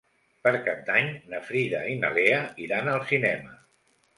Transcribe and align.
Per 0.45 0.53
Cap 0.67 0.79
d'Any 0.87 1.11
na 1.33 1.43
Frida 1.49 1.83
i 1.91 1.99
na 2.01 2.11
Lea 2.17 2.41
iran 2.69 2.93
al 2.95 3.07
cinema. 3.13 3.57